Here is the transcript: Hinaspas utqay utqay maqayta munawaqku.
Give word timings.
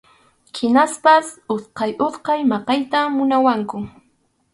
Hinaspas 0.57 1.27
utqay 1.55 1.91
utqay 2.05 2.41
maqayta 2.51 2.99
munawaqku. 3.15 3.77